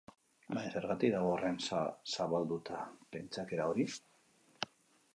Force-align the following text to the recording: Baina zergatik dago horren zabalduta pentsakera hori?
Baina 0.45 0.71
zergatik 0.79 1.13
dago 1.15 1.29
horren 1.33 1.59
zabalduta 2.15 2.83
pentsakera 3.17 3.71
hori? 3.75 3.91